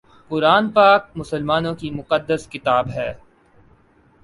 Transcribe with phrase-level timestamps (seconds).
[0.31, 3.11] قرآن پاک مسلمانوں کی مقدس کتاب ہے